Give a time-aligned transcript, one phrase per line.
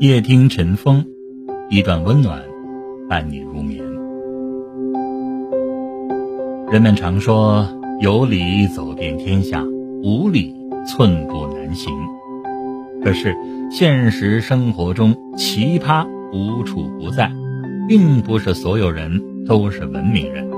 [0.00, 1.04] 夜听晨风，
[1.68, 2.42] 一段温暖
[3.06, 3.84] 伴你入眠。
[6.72, 7.68] 人们常说
[8.00, 9.62] 有理走遍天下，
[10.02, 11.92] 无理寸步难行。
[13.04, 13.36] 可是
[13.70, 17.30] 现实生活中奇葩无处不在，
[17.86, 20.48] 并不是所有人都是文明人。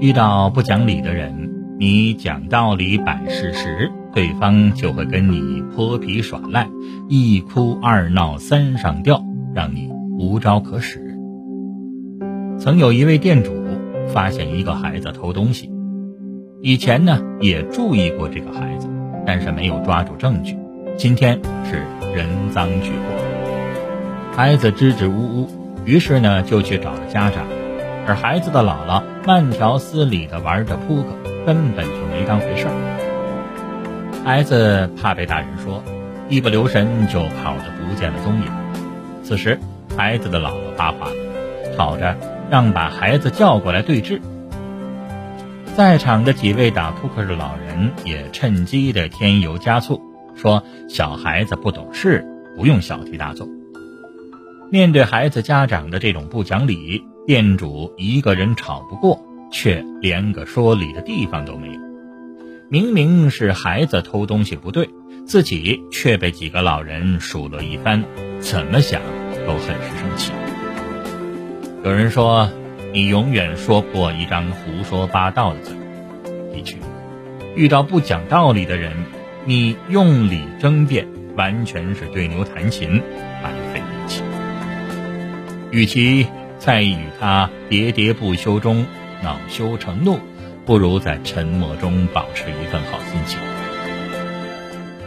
[0.00, 1.32] 遇到不讲理的人，
[1.78, 6.68] 你讲道理摆事实，对方就会跟你泼皮耍赖，
[7.08, 11.16] 一哭二闹三上吊，让你无招可使。
[12.58, 13.54] 曾有一位店主
[14.12, 15.72] 发现一个孩子偷东西，
[16.60, 18.86] 以前呢也注意过这个孩子，
[19.26, 20.58] 但是没有抓住证据。
[20.98, 21.82] 今天是
[22.14, 25.48] 人赃俱获，孩子支支吾吾，
[25.86, 27.46] 于是呢就去找了家长。
[28.06, 31.08] 而孩子的姥姥慢条斯理地玩着扑克，
[31.46, 33.11] 根本就没当回事儿。
[34.24, 35.82] 孩子怕被大人说，
[36.28, 38.44] 一不留神就跑得不见了踪影。
[39.24, 39.58] 此时，
[39.96, 41.08] 孩子的姥姥发话，
[41.76, 42.16] 吵着
[42.48, 44.20] 让把孩子叫过来对峙。
[45.74, 50.00] 在场的几位打扑克的老人也趁机的添油加醋，
[50.36, 52.24] 说小孩子不懂事，
[52.56, 53.48] 不用小题大做。
[54.70, 57.04] 面对孩子家长的这种不讲理。
[57.24, 59.20] 店主一个人吵不过，
[59.52, 61.91] 却连个说理的地方都没有。
[62.72, 64.88] 明明是孩子偷东西不对，
[65.26, 68.02] 自己却被几个老人数落一番，
[68.40, 69.02] 怎么想
[69.46, 70.32] 都很是生气。
[71.84, 72.50] 有人说
[72.94, 75.76] ：“你永远说不过一张胡说八道的嘴。”
[76.50, 76.78] 的确，
[77.54, 78.94] 遇到不讲道理的人，
[79.44, 81.06] 你用理争辩，
[81.36, 83.02] 完全是对牛弹琴，
[83.42, 84.22] 白费力气。
[85.70, 86.26] 与其。
[86.58, 88.86] 在与他喋喋不休中
[89.20, 90.20] 恼羞成怒，
[90.64, 93.38] 不如在沉默中保持一份好心情。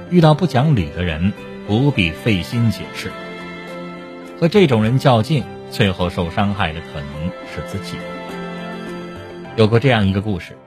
[0.10, 1.34] 遇到不讲理的人，
[1.68, 3.12] 不必费心解释。
[4.40, 7.98] 和这种人较劲，最后受伤害的可能是自己。
[9.56, 10.58] 有过这样一个故事：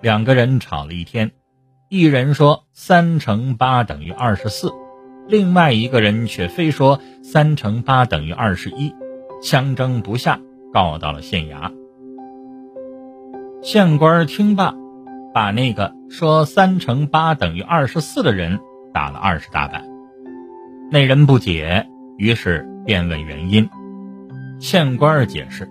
[0.00, 1.30] 两个人吵了一天，
[1.88, 4.72] 一人说三乘八等于二十四，
[5.28, 8.92] 另外一个人却非说三乘八等于二十一。
[9.40, 10.40] 相争不下，
[10.72, 11.72] 告到了县衙。
[13.64, 14.74] 县官听罢，
[15.32, 18.60] 把那个说三乘八等于二十四的人
[18.92, 19.86] 打了二十大板。
[20.90, 21.86] 那人不解，
[22.18, 23.66] 于是便问原因。
[24.60, 25.70] 县官解释：“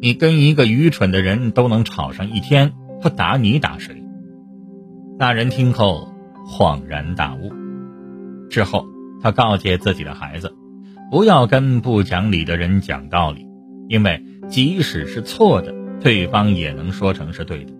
[0.00, 2.72] 你跟一个愚蠢的人都能吵上一天，
[3.02, 4.02] 不打你打谁？”
[5.20, 6.08] 那人听后
[6.46, 7.52] 恍然大悟。
[8.48, 8.86] 之后，
[9.20, 10.56] 他告诫自己的孩子。
[11.10, 13.46] 不要跟不讲理的人讲道理，
[13.88, 17.72] 因为即使是错的，对方也能说成是对的。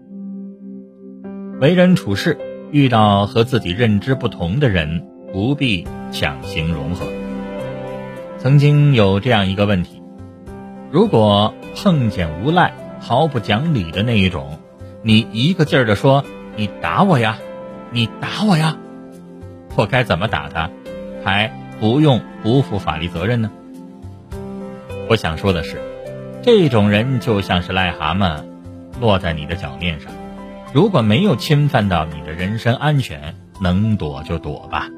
[1.60, 2.38] 为人处事，
[2.70, 7.04] 遇到和自己认知不同的人，不必强行融合。
[8.38, 10.02] 曾经有这样一个问题：
[10.90, 14.58] 如果碰见无赖、毫不讲理的那一种，
[15.02, 16.24] 你一个劲儿的说
[16.56, 17.36] “你打我呀，
[17.90, 18.78] 你打我呀”，
[19.76, 20.70] 我该怎么打他？
[21.22, 21.52] 还？
[21.78, 23.50] 不用不负法律责任呢。
[25.10, 25.76] 我想说的是，
[26.44, 28.44] 这种人就像是癞蛤蟆，
[29.00, 30.12] 落在你的脚面上，
[30.74, 34.90] 如果没有侵犯到你的人身安全，能躲就躲吧。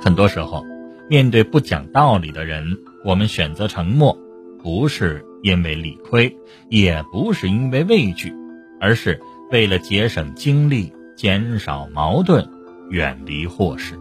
[0.00, 0.64] 很多时候，
[1.10, 4.16] 面对不讲道理的人，我们选择沉默，
[4.62, 6.34] 不是因为理亏，
[6.70, 8.32] 也不是因为畏惧，
[8.80, 9.20] 而是
[9.52, 12.48] 为了节省精力，减少矛盾，
[12.88, 13.94] 远离祸事。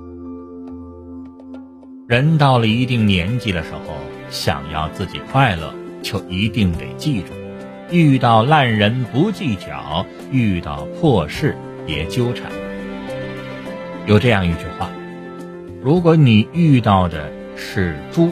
[2.08, 3.94] 人到了一定年纪的时候，
[4.30, 5.74] 想要自己快乐，
[6.06, 7.34] 就一定得记住：
[7.90, 11.58] 遇到烂人不计较，遇到破事
[11.88, 12.52] 别纠缠。
[14.06, 14.92] 有这样一句话：
[15.82, 18.32] 如果你遇到的是猪，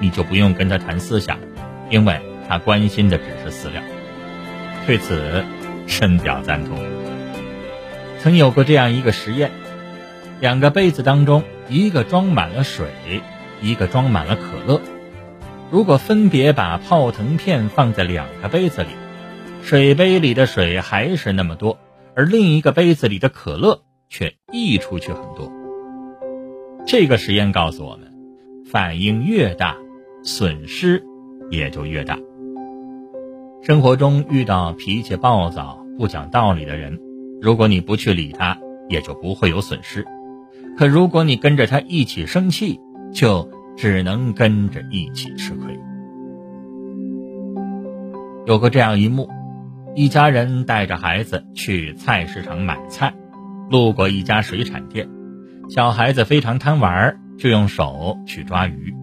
[0.00, 1.38] 你就不用跟他谈思想，
[1.90, 3.82] 因为他关心的只是饲料。
[4.86, 5.44] 对此，
[5.86, 6.78] 深表赞同。
[8.18, 9.50] 曾有过这样一个实验。
[10.40, 12.86] 两个杯子当中，一个装满了水，
[13.60, 14.80] 一个装满了可乐。
[15.70, 18.88] 如果分别把泡腾片放在两个杯子里，
[19.62, 21.78] 水杯里的水还是那么多，
[22.14, 25.50] 而另一个杯子里的可乐却溢出去很多。
[26.86, 28.12] 这个实验告诉我们，
[28.70, 29.76] 反应越大，
[30.22, 31.02] 损失
[31.50, 32.18] 也就越大。
[33.62, 37.00] 生活中遇到脾气暴躁、不讲道理的人，
[37.40, 38.58] 如果你不去理他，
[38.90, 40.04] 也就不会有损失。
[40.76, 42.78] 可如果你跟着他一起生气，
[43.14, 45.78] 就只能跟着一起吃亏。
[48.46, 49.28] 有过这样一幕：
[49.94, 53.14] 一家人带着孩子去菜市场买菜，
[53.70, 55.08] 路过一家水产店，
[55.68, 58.94] 小孩子非常贪玩，就用手去抓鱼，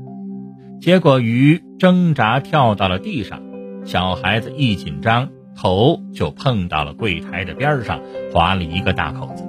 [0.79, 3.41] 结果鱼挣扎跳到了地上，
[3.83, 7.99] 小孩子一紧张，头就碰到了柜台的边上，
[8.31, 9.43] 划了一个大口子。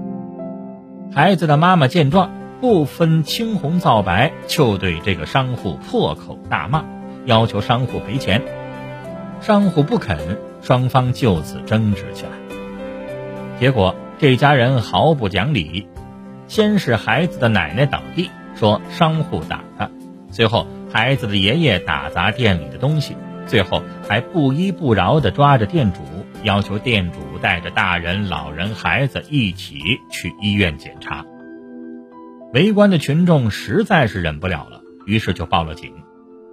[1.15, 2.31] 孩子的妈妈见状，
[2.63, 6.85] 不分青红皂白，就对这个商户破口大骂，
[7.25, 8.41] 要求商户赔钱。
[9.41, 12.31] 商户不肯，双方就此争执起来。
[13.59, 15.89] 结果这家人毫不讲理，
[16.47, 18.31] 先是孩子的奶奶倒地。
[18.55, 19.91] 说商户打他，
[20.31, 25.99] 最后孩子的爷爷打砸店里的东西，最后还不依不饶地抓着店主，
[26.45, 29.81] 要求店主带着大人、老人、孩子一起
[30.13, 31.25] 去医院检查。
[32.53, 35.93] 围观的群众实在是忍不了了，于是就报了警。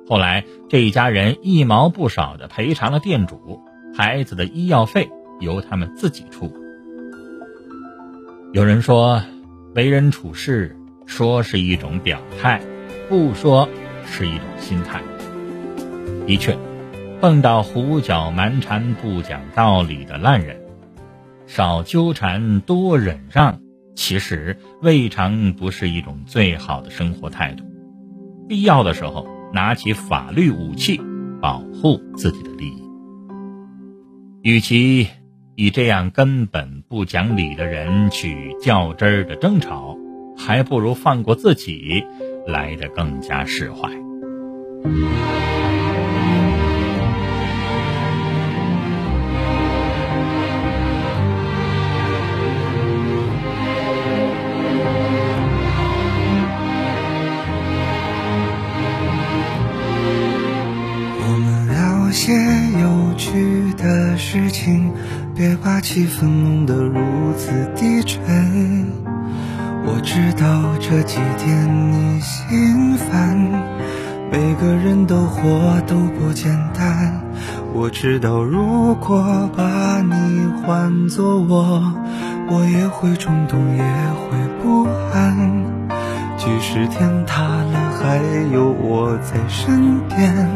[0.08, 3.62] 后来这一家人一毛不少的赔偿了店主，
[3.96, 5.10] 孩子的医药费
[5.40, 6.54] 由他们自己出。
[8.54, 9.22] 有人说，
[9.76, 10.76] 为人处事。
[11.06, 12.62] 说是一种表态，
[13.10, 13.68] 不说
[14.06, 15.02] 是一种心态。
[16.28, 16.56] 的确，
[17.20, 20.62] 碰到胡搅蛮缠、不讲道理的烂人，
[21.48, 23.60] 少纠缠，多忍让，
[24.00, 27.66] 其实未尝不是一种最好的生活态度。
[28.48, 31.02] 必要的时候，拿起法律武器，
[31.42, 32.82] 保护自己的利益。
[34.42, 35.06] 与其
[35.56, 39.98] 以这样根本不讲理的人去较真儿的争吵。
[40.38, 42.02] 还不如放过自己，
[42.48, 43.90] 来得更加释怀。
[64.60, 64.92] 情，
[65.34, 67.00] 别把气氛弄得如
[67.38, 68.20] 此低沉。
[69.86, 73.38] 我知道这几天你心烦，
[74.30, 77.22] 每个人都活都不简单。
[77.74, 81.82] 我知道如果把你换作我，
[82.50, 84.84] 我也会冲动，也会不
[85.14, 85.64] 安。
[86.40, 88.18] 即使天塌了，还
[88.54, 90.50] 有我在身边，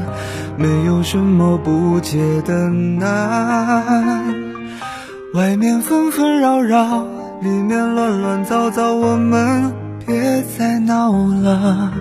[0.57, 4.25] 没有什么不解的难。
[5.33, 7.05] 外面纷纷扰扰。
[7.41, 9.73] 里面乱乱糟糟，我们
[10.05, 11.91] 别再闹了。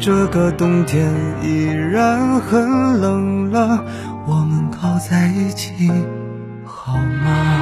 [0.00, 1.08] 这个冬天
[1.40, 3.84] 依然很冷了，
[4.26, 5.88] 我们靠在一起
[6.64, 7.61] 好吗？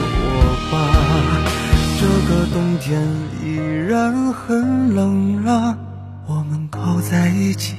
[2.81, 2.99] 天
[3.43, 3.57] 依
[3.87, 5.77] 然很冷了，
[6.25, 7.75] 我们靠在一起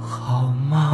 [0.00, 0.90] 好吗？